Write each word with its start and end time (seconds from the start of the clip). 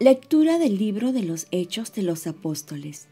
Lectura 0.00 0.60
del 0.60 0.78
libro 0.78 1.10
de 1.10 1.24
los 1.24 1.48
Hechos 1.50 1.92
de 1.92 2.02
los 2.02 2.28
Apóstoles. 2.28 3.08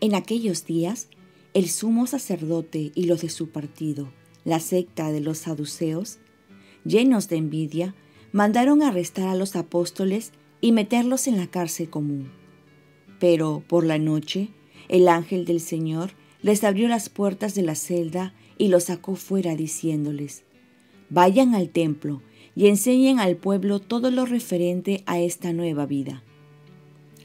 En 0.00 0.14
aquellos 0.14 0.64
días, 0.64 1.08
el 1.52 1.68
sumo 1.68 2.06
sacerdote 2.06 2.90
y 2.94 3.04
los 3.04 3.20
de 3.20 3.28
su 3.28 3.50
partido, 3.50 4.08
la 4.42 4.58
secta 4.58 5.12
de 5.12 5.20
los 5.20 5.36
saduceos, 5.36 6.16
llenos 6.86 7.28
de 7.28 7.36
envidia, 7.36 7.94
mandaron 8.32 8.80
arrestar 8.80 9.28
a 9.28 9.34
los 9.34 9.56
apóstoles 9.56 10.32
y 10.62 10.72
meterlos 10.72 11.26
en 11.26 11.36
la 11.36 11.48
cárcel 11.48 11.90
común. 11.90 12.30
Pero 13.20 13.62
por 13.68 13.84
la 13.84 13.98
noche, 13.98 14.48
el 14.88 15.08
ángel 15.08 15.44
del 15.44 15.60
Señor 15.60 16.10
les 16.42 16.64
abrió 16.64 16.88
las 16.88 17.08
puertas 17.08 17.54
de 17.54 17.62
la 17.62 17.74
celda 17.74 18.34
y 18.58 18.68
los 18.68 18.84
sacó 18.84 19.16
fuera 19.16 19.56
diciéndoles, 19.56 20.44
Vayan 21.08 21.54
al 21.54 21.68
templo 21.68 22.22
y 22.54 22.68
enseñen 22.68 23.20
al 23.20 23.36
pueblo 23.36 23.80
todo 23.80 24.10
lo 24.10 24.26
referente 24.26 25.02
a 25.06 25.20
esta 25.20 25.52
nueva 25.52 25.86
vida. 25.86 26.22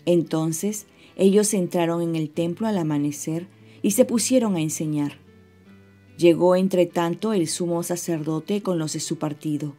Entonces 0.05 0.88
ellos 1.16 1.54
entraron 1.54 2.02
en 2.02 2.16
el 2.16 2.30
templo 2.30 2.68
al 2.68 2.78
amanecer 2.78 3.48
y 3.82 3.91
se 3.91 4.05
pusieron 4.05 4.55
a 4.55 4.62
enseñar. 4.62 5.20
Llegó 6.18 6.55
entre 6.55 6.86
tanto 6.86 7.34
el 7.34 7.48
sumo 7.48 7.82
sacerdote 7.82 8.62
con 8.62 8.78
los 8.78 8.94
de 8.94 9.00
su 9.00 9.18
partido. 9.18 9.76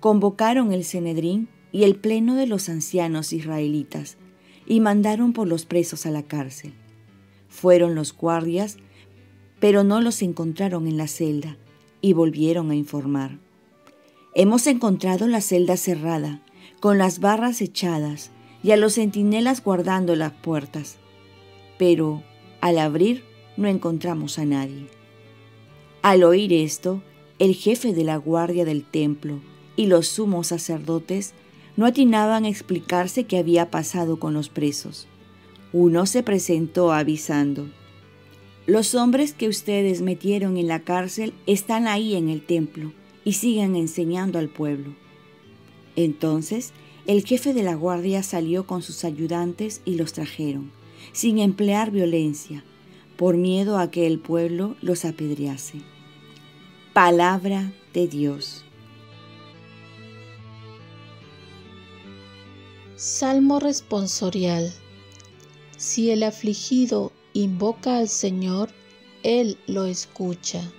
Convocaron 0.00 0.72
el 0.72 0.84
Cenedrín 0.84 1.48
y 1.70 1.84
el 1.84 1.96
pleno 1.96 2.34
de 2.34 2.46
los 2.46 2.68
ancianos 2.68 3.32
israelitas 3.32 4.18
y 4.66 4.80
mandaron 4.80 5.32
por 5.32 5.48
los 5.48 5.64
presos 5.64 6.04
a 6.06 6.10
la 6.10 6.22
cárcel. 6.22 6.74
Fueron 7.52 7.94
los 7.94 8.16
guardias, 8.16 8.78
pero 9.60 9.84
no 9.84 10.00
los 10.00 10.22
encontraron 10.22 10.88
en 10.88 10.96
la 10.96 11.06
celda 11.06 11.58
y 12.00 12.14
volvieron 12.14 12.70
a 12.70 12.74
informar. 12.74 13.38
Hemos 14.34 14.66
encontrado 14.66 15.28
la 15.28 15.42
celda 15.42 15.76
cerrada, 15.76 16.40
con 16.80 16.96
las 16.96 17.20
barras 17.20 17.60
echadas 17.60 18.30
y 18.62 18.70
a 18.70 18.78
los 18.78 18.94
centinelas 18.94 19.62
guardando 19.62 20.16
las 20.16 20.32
puertas. 20.32 20.96
Pero 21.78 22.22
al 22.62 22.78
abrir 22.78 23.22
no 23.58 23.68
encontramos 23.68 24.38
a 24.38 24.46
nadie. 24.46 24.88
Al 26.00 26.24
oír 26.24 26.54
esto, 26.54 27.02
el 27.38 27.54
jefe 27.54 27.92
de 27.92 28.02
la 28.02 28.16
guardia 28.16 28.64
del 28.64 28.82
templo 28.82 29.40
y 29.76 29.86
los 29.86 30.08
sumos 30.08 30.48
sacerdotes 30.48 31.34
no 31.76 31.84
atinaban 31.84 32.46
a 32.46 32.48
explicarse 32.48 33.24
qué 33.24 33.36
había 33.36 33.70
pasado 33.70 34.18
con 34.18 34.32
los 34.32 34.48
presos. 34.48 35.06
Uno 35.72 36.04
se 36.06 36.22
presentó 36.22 36.92
avisando, 36.92 37.68
Los 38.66 38.94
hombres 38.94 39.32
que 39.32 39.48
ustedes 39.48 40.02
metieron 40.02 40.56
en 40.56 40.68
la 40.68 40.80
cárcel 40.80 41.32
están 41.46 41.86
ahí 41.86 42.14
en 42.14 42.28
el 42.28 42.44
templo 42.44 42.92
y 43.24 43.32
sigan 43.32 43.74
enseñando 43.74 44.38
al 44.38 44.48
pueblo. 44.48 44.94
Entonces 45.96 46.72
el 47.06 47.24
jefe 47.24 47.52
de 47.54 47.62
la 47.62 47.74
guardia 47.74 48.22
salió 48.22 48.66
con 48.66 48.82
sus 48.82 49.04
ayudantes 49.04 49.80
y 49.84 49.96
los 49.96 50.12
trajeron, 50.12 50.70
sin 51.12 51.38
emplear 51.38 51.90
violencia, 51.90 52.64
por 53.16 53.36
miedo 53.36 53.78
a 53.78 53.90
que 53.90 54.06
el 54.06 54.18
pueblo 54.18 54.76
los 54.82 55.04
apedrease. 55.04 55.80
Palabra 56.92 57.72
de 57.92 58.06
Dios. 58.06 58.64
Salmo 62.94 63.58
responsorial. 63.58 64.72
Si 65.94 66.10
el 66.10 66.22
afligido 66.22 67.12
invoca 67.34 67.98
al 67.98 68.08
Señor, 68.08 68.70
Él 69.22 69.58
lo 69.66 69.84
escucha. 69.84 70.72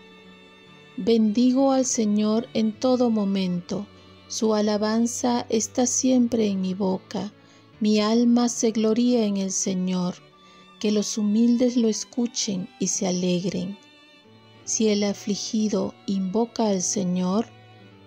Bendigo 0.98 1.72
al 1.72 1.86
Señor 1.86 2.48
en 2.56 2.72
todo 2.72 3.12
momento, 3.12 3.86
su 4.28 4.56
alabanza 4.56 5.46
está 5.50 5.86
siempre 5.86 6.48
en 6.48 6.62
mi 6.62 6.74
boca, 6.74 7.32
mi 7.80 8.00
alma 8.00 8.50
se 8.50 8.72
gloría 8.72 9.24
en 9.24 9.38
el 9.38 9.52
Señor, 9.52 10.16
que 10.80 10.92
los 10.92 11.16
humildes 11.20 11.78
lo 11.78 11.90
escuchen 11.90 12.68
y 12.80 12.88
se 12.88 13.06
alegren. 13.06 13.78
Si 14.64 14.90
el 14.90 15.04
afligido 15.04 15.94
invoca 16.08 16.70
al 16.70 16.82
Señor, 16.82 17.46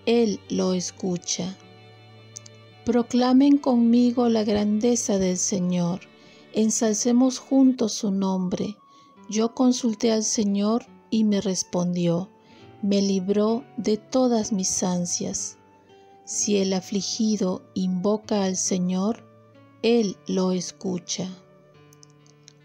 Él 0.05 0.41
lo 0.49 0.73
escucha. 0.73 1.55
Proclamen 2.83 3.59
conmigo 3.59 4.27
la 4.27 4.43
grandeza 4.43 5.17
del 5.17 5.37
Señor, 5.37 6.01
ensalcemos 6.61 7.39
juntos 7.39 7.93
su 7.93 8.11
nombre. 8.11 8.77
Yo 9.29 9.53
consulté 9.53 10.11
al 10.11 10.23
Señor 10.23 10.85
y 11.09 11.23
me 11.23 11.41
respondió 11.41 12.29
me 12.81 13.01
libró 13.01 13.63
de 13.77 13.97
todas 13.97 14.51
mis 14.51 14.83
ansias. 14.83 15.57
Si 16.25 16.57
el 16.57 16.73
afligido 16.73 17.63
invoca 17.73 18.43
al 18.43 18.55
Señor, 18.55 19.23
Él 19.81 20.17
lo 20.27 20.51
escucha. 20.51 21.29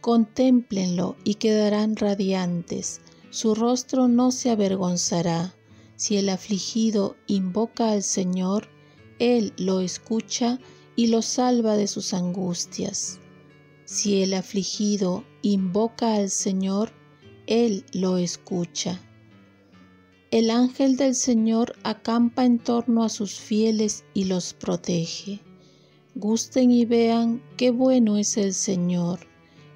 Contémplenlo 0.01 1.17
y 1.25 1.37
quedarán 1.37 1.97
radiantes, 1.97 3.01
su 3.31 3.55
rostro 3.55 4.09
no 4.09 4.33
se 4.33 4.51
avergonzará. 4.51 5.55
Si 5.97 6.17
el 6.17 6.29
afligido 6.29 7.17
invoca 7.27 7.93
al 7.93 8.03
Señor, 8.03 8.69
Él 9.19 9.55
lo 9.57 9.81
escucha 9.81 10.59
y 10.97 11.07
lo 11.07 11.23
salva 11.23 11.77
de 11.77 11.87
sus 11.87 12.13
angustias. 12.13 13.22
Si 13.85 14.23
el 14.23 14.35
afligido 14.35 15.25
invoca 15.43 16.15
al 16.15 16.31
Señor, 16.31 16.93
Él 17.47 17.85
lo 17.93 18.17
escucha 18.17 19.01
el 20.33 20.49
ángel 20.49 20.97
del 20.97 21.15
Señor 21.15 21.77
acampa 21.83 22.47
en 22.47 22.59
torno 22.59 23.05
a 23.05 23.11
sus 23.11 23.35
fieles 23.35 24.07
y 24.15 24.25
los 24.25 24.55
protege. 24.55 25.41
Gusten 26.15 26.71
y 26.71 26.87
vean 26.87 27.43
qué 27.59 27.71
bueno 27.71 28.17
es 28.17 28.39
el 28.39 28.55
Señor, 28.55 29.27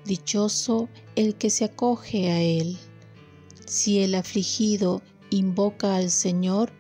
dichoso 0.07 0.89
el 1.15 1.35
que 1.35 1.51
se 1.51 1.67
acoge 1.67 2.31
a 2.31 2.41
Él. 2.41 2.79
Si 3.67 3.99
el 3.99 4.15
afligido 4.15 5.03
invoca 5.29 5.97
al 5.97 6.09
Señor, 6.09 6.73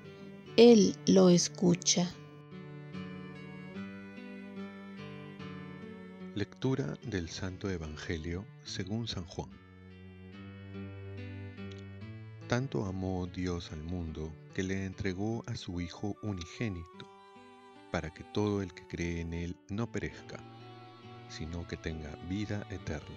Él 0.57 0.97
lo 1.05 1.29
escucha. 1.29 2.11
Lectura 6.37 6.99
del 7.03 7.31
Santo 7.31 7.71
Evangelio 7.71 8.45
según 8.63 9.09
San 9.09 9.25
Juan. 9.25 9.49
Tanto 12.47 12.85
amó 12.85 13.27
Dios 13.27 13.73
al 13.73 13.83
mundo 13.83 14.31
que 14.53 14.63
le 14.63 14.85
entregó 14.85 15.43
a 15.47 15.57
su 15.57 15.81
Hijo 15.81 16.15
unigénito, 16.23 17.09
para 17.91 18.13
que 18.13 18.23
todo 18.23 18.61
el 18.61 18.75
que 18.75 18.87
cree 18.87 19.23
en 19.23 19.33
Él 19.33 19.57
no 19.71 19.91
perezca, 19.91 20.39
sino 21.31 21.67
que 21.67 21.79
tenga 21.79 22.15
vida 22.29 22.67
eterna. 22.69 23.17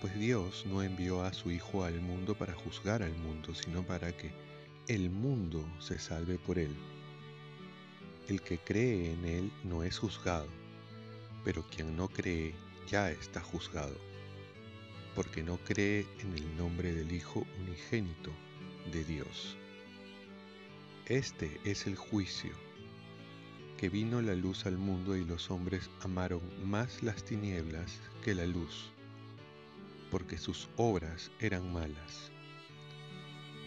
Pues 0.00 0.18
Dios 0.18 0.64
no 0.64 0.82
envió 0.82 1.22
a 1.22 1.34
su 1.34 1.50
Hijo 1.50 1.84
al 1.84 2.00
mundo 2.00 2.34
para 2.34 2.54
juzgar 2.54 3.02
al 3.02 3.14
mundo, 3.18 3.54
sino 3.54 3.82
para 3.82 4.16
que 4.16 4.30
el 4.88 5.10
mundo 5.10 5.68
se 5.80 5.98
salve 5.98 6.38
por 6.38 6.58
Él. 6.58 6.74
El 8.26 8.40
que 8.40 8.56
cree 8.56 9.12
en 9.12 9.26
Él 9.26 9.52
no 9.64 9.84
es 9.84 9.98
juzgado, 9.98 10.48
pero 11.48 11.64
quien 11.74 11.96
no 11.96 12.08
cree 12.08 12.52
ya 12.90 13.10
está 13.10 13.40
juzgado 13.40 13.96
porque 15.14 15.42
no 15.42 15.56
cree 15.56 16.06
en 16.20 16.34
el 16.34 16.58
nombre 16.58 16.92
del 16.92 17.10
Hijo 17.10 17.46
unigénito 17.60 18.30
de 18.92 19.02
Dios. 19.02 19.56
Este 21.06 21.58
es 21.64 21.86
el 21.86 21.96
juicio, 21.96 22.50
que 23.78 23.88
vino 23.88 24.20
la 24.20 24.34
luz 24.34 24.66
al 24.66 24.76
mundo 24.76 25.16
y 25.16 25.24
los 25.24 25.50
hombres 25.50 25.88
amaron 26.02 26.42
más 26.68 27.02
las 27.02 27.24
tinieblas 27.24 27.98
que 28.22 28.34
la 28.34 28.44
luz, 28.44 28.90
porque 30.10 30.36
sus 30.36 30.68
obras 30.76 31.30
eran 31.40 31.72
malas. 31.72 32.30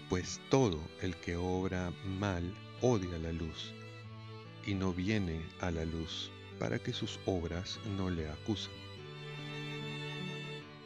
Pues 0.08 0.40
todo 0.52 0.80
el 1.02 1.16
que 1.16 1.36
obra 1.36 1.92
mal 2.20 2.44
odia 2.80 3.18
la 3.18 3.32
luz, 3.32 3.74
y 4.68 4.76
no 4.76 4.94
viene 4.94 5.42
a 5.62 5.72
la 5.72 5.84
luz 5.84 6.32
para 6.62 6.80
que 6.80 6.94
sus 6.94 7.20
obras 7.26 7.80
no 7.98 8.10
le 8.10 8.30
acusen 8.30 8.82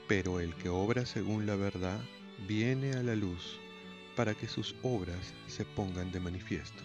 pero 0.08 0.40
el 0.40 0.54
que 0.56 0.70
obra 0.70 1.06
según 1.06 1.46
la 1.46 1.56
verdad 1.56 1.98
viene 2.48 2.94
a 2.94 3.04
la 3.04 3.16
luz 3.16 3.60
para 4.16 4.34
que 4.34 4.48
sus 4.48 4.76
obras 4.84 5.34
se 5.48 5.66
pongan 5.66 6.12
de 6.12 6.20
manifiesto, 6.20 6.84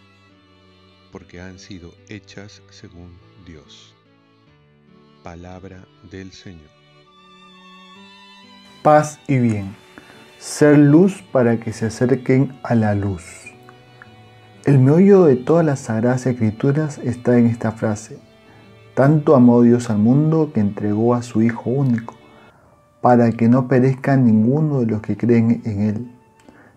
porque 1.12 1.40
han 1.40 1.58
sido 1.58 1.94
hechas 2.08 2.62
según 2.70 3.16
Dios. 3.46 3.94
Palabra 5.22 5.86
del 6.10 6.32
Señor. 6.32 6.70
Paz 8.82 9.20
y 9.28 9.38
bien. 9.38 9.76
Ser 10.38 10.78
luz 10.78 11.22
para 11.30 11.60
que 11.60 11.72
se 11.72 11.86
acerquen 11.86 12.58
a 12.62 12.74
la 12.74 12.94
luz. 12.94 13.22
El 14.64 14.78
meollo 14.78 15.24
de 15.24 15.36
todas 15.36 15.64
las 15.64 15.80
sagradas 15.80 16.26
escrituras 16.26 16.98
está 16.98 17.38
en 17.38 17.46
esta 17.46 17.72
frase. 17.72 18.18
Tanto 18.94 19.36
amó 19.36 19.62
Dios 19.62 19.90
al 19.90 19.98
mundo 19.98 20.50
que 20.52 20.60
entregó 20.60 21.14
a 21.14 21.22
su 21.22 21.42
Hijo 21.42 21.70
único 21.70 22.14
para 23.00 23.30
que 23.32 23.48
no 23.48 23.68
perezca 23.68 24.16
ninguno 24.16 24.80
de 24.80 24.86
los 24.86 25.00
que 25.00 25.16
creen 25.16 25.62
en 25.64 25.80
Él, 25.80 26.10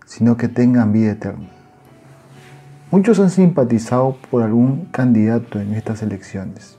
sino 0.06 0.38
que 0.38 0.48
tengan 0.48 0.94
vida 0.94 1.12
eterna. 1.12 1.50
Muchos 2.92 3.20
han 3.20 3.32
simpatizado 3.32 4.18
por 4.30 4.44
algún 4.44 4.86
candidato 4.92 5.60
en 5.60 5.74
estas 5.74 6.04
elecciones 6.04 6.78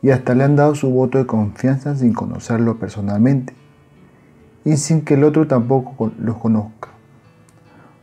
y 0.00 0.10
hasta 0.10 0.34
le 0.34 0.44
han 0.44 0.56
dado 0.56 0.74
su 0.74 0.90
voto 0.90 1.18
de 1.18 1.26
confianza 1.26 1.94
sin 1.94 2.12
conocerlo 2.12 2.78
personalmente 2.78 3.54
y 4.64 4.76
sin 4.76 5.02
que 5.02 5.14
el 5.14 5.24
otro 5.24 5.46
tampoco 5.46 6.10
los 6.18 6.38
conozca. 6.38 6.88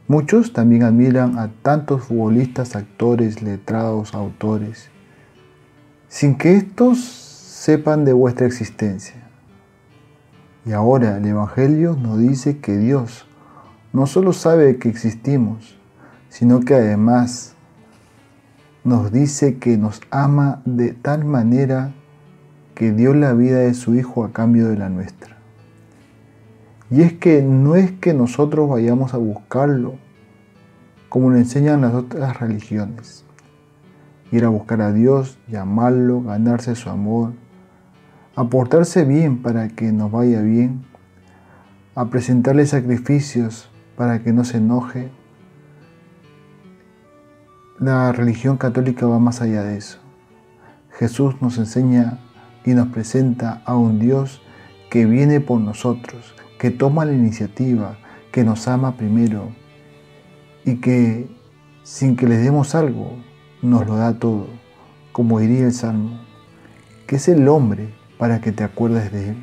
Muchos 0.07 0.53
también 0.53 0.83
admiran 0.83 1.37
a 1.37 1.49
tantos 1.61 2.03
futbolistas, 2.03 2.75
actores, 2.75 3.41
letrados, 3.41 4.13
autores, 4.13 4.89
sin 6.09 6.35
que 6.35 6.57
estos 6.57 6.99
sepan 6.99 8.03
de 8.03 8.13
vuestra 8.13 8.47
existencia. 8.47 9.15
Y 10.65 10.73
ahora 10.73 11.17
el 11.17 11.25
Evangelio 11.25 11.95
nos 11.95 12.19
dice 12.19 12.57
que 12.57 12.77
Dios 12.77 13.27
no 13.93 14.07
solo 14.07 14.33
sabe 14.33 14.77
que 14.77 14.89
existimos, 14.89 15.77
sino 16.29 16.61
que 16.61 16.73
además 16.73 17.53
nos 18.83 19.11
dice 19.11 19.57
que 19.59 19.77
nos 19.77 20.01
ama 20.09 20.61
de 20.65 20.93
tal 20.93 21.25
manera 21.25 21.93
que 22.73 22.91
dio 22.91 23.13
la 23.13 23.33
vida 23.33 23.59
de 23.59 23.73
su 23.75 23.95
Hijo 23.95 24.23
a 24.23 24.31
cambio 24.31 24.67
de 24.67 24.77
la 24.77 24.89
nuestra. 24.89 25.37
Y 26.89 27.03
es 27.03 27.13
que 27.13 27.43
no 27.43 27.75
es 27.75 27.91
que 27.91 28.15
nosotros 28.15 28.67
vayamos 28.67 29.13
a 29.13 29.17
buscarlo, 29.17 29.95
como 31.07 31.29
lo 31.29 31.37
enseñan 31.37 31.81
las 31.81 31.93
otras 31.93 32.39
religiones. 32.39 33.25
Ir 34.31 34.45
a 34.45 34.49
buscar 34.49 34.81
a 34.81 34.91
Dios, 34.91 35.39
llamarlo, 35.47 36.21
ganarse 36.21 36.75
su 36.75 36.89
amor, 36.89 37.33
aportarse 38.35 39.05
bien 39.05 39.41
para 39.41 39.69
que 39.69 39.91
nos 39.91 40.11
vaya 40.11 40.41
bien, 40.41 40.85
a 41.95 42.09
presentarle 42.09 42.65
sacrificios 42.65 43.69
para 43.97 44.23
que 44.23 44.31
no 44.31 44.43
se 44.43 44.57
enoje. 44.57 45.09
La 47.79 48.11
religión 48.11 48.57
católica 48.57 49.07
va 49.07 49.19
más 49.19 49.41
allá 49.41 49.63
de 49.63 49.77
eso. 49.77 49.99
Jesús 50.91 51.41
nos 51.41 51.57
enseña 51.57 52.19
y 52.65 52.73
nos 52.73 52.89
presenta 52.89 53.61
a 53.65 53.75
un 53.75 53.99
Dios 53.99 54.41
que 54.89 55.05
viene 55.05 55.39
por 55.39 55.61
nosotros, 55.61 56.35
que 56.57 56.71
toma 56.71 57.05
la 57.05 57.13
iniciativa, 57.13 57.97
que 58.31 58.43
nos 58.43 58.67
ama 58.67 58.97
primero 58.97 59.49
y 60.65 60.77
que 60.77 61.29
sin 61.83 62.15
que 62.15 62.27
le 62.27 62.37
demos 62.37 62.75
algo, 62.75 63.17
nos 63.61 63.85
lo 63.85 63.97
da 63.97 64.13
todo, 64.13 64.47
como 65.11 65.39
diría 65.39 65.65
el 65.65 65.73
Salmo, 65.73 66.19
que 67.07 67.17
es 67.17 67.27
el 67.27 67.47
hombre 67.47 67.89
para 68.17 68.39
que 68.39 68.51
te 68.51 68.63
acuerdes 68.63 69.11
de 69.11 69.29
él. 69.29 69.35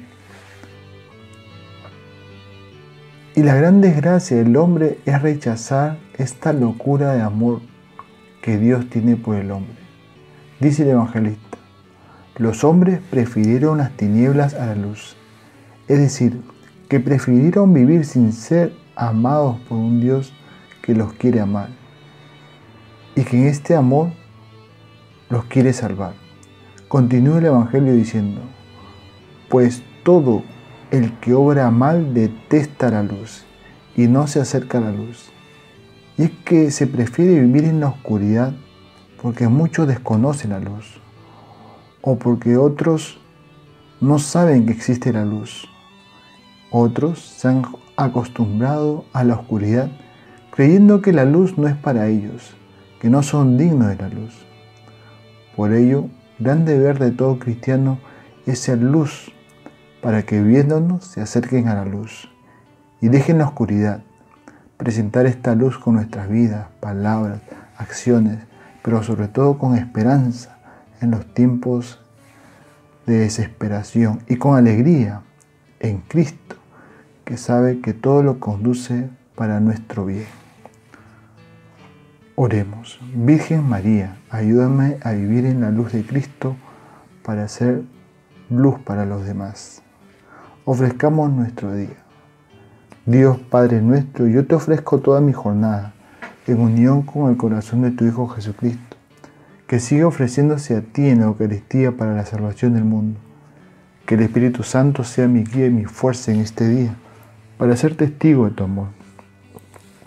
Y 3.35 3.43
la 3.43 3.55
gran 3.55 3.83
desgracia 3.83 4.39
del 4.39 4.57
hombre 4.57 4.99
es 5.05 5.21
rechazar 5.21 5.99
esta 6.17 6.55
locura 6.55 7.13
de 7.13 7.21
amor 7.21 7.61
que 8.41 8.57
Dios 8.57 8.89
tiene 8.89 9.17
por 9.17 9.37
el 9.37 9.51
hombre. 9.51 9.77
Dice 10.61 10.85
el 10.85 10.91
evangelista, 10.91 11.59
los 12.39 12.65
hombres 12.65 13.01
prefirieron 13.11 13.79
las 13.79 13.95
tinieblas 13.97 14.55
a 14.55 14.67
la 14.67 14.75
luz. 14.75 15.17
Es 15.89 15.99
decir, 15.99 16.41
que 16.89 17.01
prefirieron 17.01 17.75
vivir 17.75 18.07
sin 18.07 18.33
ser 18.33 18.73
amados 18.95 19.59
por 19.69 19.77
un 19.77 20.01
Dios 20.01 20.33
que 20.81 20.95
los 20.95 21.13
quiere 21.13 21.41
amar 21.41 21.69
y 23.17 23.25
que 23.25 23.39
en 23.39 23.47
este 23.49 23.75
amor 23.75 24.11
los 25.31 25.47
quiere 25.47 25.73
salvar. 25.73 26.13
Continúa 26.87 27.39
el 27.39 27.47
Evangelio 27.47 27.95
diciendo, 27.95 28.43
pues 29.49 29.83
todo 30.05 30.45
el 30.91 31.13
que 31.15 31.35
obra 31.35 31.71
mal 31.71 32.15
detesta 32.15 32.91
la 32.91 33.03
luz 33.03 33.45
y 33.97 34.07
no 34.07 34.27
se 34.29 34.41
acerca 34.41 34.79
a 34.79 34.83
la 34.83 34.93
luz. 34.93 35.31
Y 36.17 36.25
es 36.25 36.31
que 36.45 36.71
se 36.71 36.87
prefiere 36.87 37.41
vivir 37.41 37.65
en 37.65 37.81
la 37.81 37.89
oscuridad 37.89 38.55
porque 39.21 39.49
muchos 39.49 39.89
desconocen 39.89 40.51
la 40.51 40.61
luz 40.61 41.01
o 42.03 42.17
porque 42.17 42.57
otros 42.57 43.19
no 44.01 44.19
saben 44.19 44.67
que 44.67 44.73
existe 44.73 45.13
la 45.13 45.25
luz. 45.25 45.69
Otros 46.71 47.21
se 47.21 47.49
han 47.49 47.63
acostumbrado 47.97 49.07
a 49.13 49.25
la 49.25 49.35
oscuridad 49.35 49.91
creyendo 50.51 51.03
que 51.03 51.13
la 51.13 51.25
luz 51.25 51.59
no 51.59 51.67
es 51.67 51.77
para 51.77 52.09
ellos, 52.09 52.55
que 53.07 53.11
no 53.11 53.23
son 53.23 53.57
dignos 53.57 53.87
de 53.87 53.95
la 53.95 54.09
luz. 54.09 54.35
Por 55.55 55.73
ello, 55.73 56.09
gran 56.41 56.65
deber 56.65 56.99
de 56.99 57.13
todo 57.13 57.39
cristiano 57.39 58.01
es 58.47 58.59
ser 58.59 58.79
luz 58.83 59.33
para 60.03 60.25
que 60.25 60.43
viéndonos 60.43 61.05
se 61.05 61.21
acerquen 61.21 61.69
a 61.69 61.77
la 61.77 61.85
luz 61.85 62.29
y 63.01 63.07
dejen 63.07 63.39
la 63.39 63.45
oscuridad. 63.45 64.03
Presentar 64.77 65.27
esta 65.27 65.55
luz 65.55 65.79
con 65.79 65.95
nuestras 65.95 66.29
vidas, 66.29 66.67
palabras, 66.81 67.43
acciones, 67.77 68.41
pero 68.83 69.05
sobre 69.05 69.29
todo 69.29 69.57
con 69.57 69.77
esperanza 69.77 70.59
en 71.01 71.13
los 71.13 71.33
tiempos 71.33 72.01
de 73.07 73.19
desesperación 73.19 74.19
y 74.27 74.35
con 74.35 74.57
alegría 74.57 75.23
en 75.79 75.99
Cristo, 76.09 76.57
que 77.25 77.37
sabe 77.37 77.81
que 77.81 77.93
todo 77.93 78.25
lo 78.25 78.41
conduce 78.41 79.09
para 79.37 79.61
nuestro 79.61 80.07
bien. 80.07 80.46
Oremos. 82.37 83.01
Virgen 83.15 83.69
María, 83.69 84.19
ayúdame 84.31 84.99
a 85.03 85.11
vivir 85.13 85.45
en 85.47 85.61
la 85.61 85.71
luz 85.71 85.93
de 85.93 86.07
Cristo 86.07 86.55
para 87.25 87.49
ser 87.49 87.83
luz 88.49 88.79
para 88.79 89.05
los 89.05 89.27
demás 89.27 89.83
ofrezcamos 90.67 91.33
nuestro 91.33 91.73
día. 91.73 91.97
Dios 93.07 93.39
Padre 93.39 93.81
nuestro, 93.81 94.27
yo 94.27 94.47
te 94.47 94.57
ofrezco 94.57 94.99
toda 94.99 95.21
mi 95.21 95.33
jornada 95.33 95.95
en 96.49 96.61
unión 96.61 97.03
con 97.03 97.31
el 97.31 97.37
corazón 97.37 97.83
de 97.83 97.93
tu 97.93 98.05
Hijo 98.05 98.27
Jesucristo, 98.27 98.97
que 99.69 99.79
sigue 99.79 100.05
ofreciéndose 100.05 100.77
a 100.77 100.81
ti 100.81 101.09
en 101.09 101.21
la 101.21 101.27
Eucaristía 101.27 101.97
para 101.97 102.15
la 102.15 102.27
salvación 102.27 102.75
del 102.75 102.85
mundo. 102.85 103.21
Que 104.07 104.17
el 104.17 104.23
Espíritu 104.23 104.65
Santo 104.65 105.05
sea 105.05 105.29
mi 105.29 105.45
guía 105.45 105.67
y 105.67 105.71
mi 105.71 105.85
fuerza 105.85 106.33
en 106.33 106.41
este 106.41 106.69
día, 106.69 106.97
para 107.59 107.77
ser 107.77 107.97
testigo 107.97 108.47
de 108.47 108.51
tu 108.51 108.65
amor. 108.65 108.89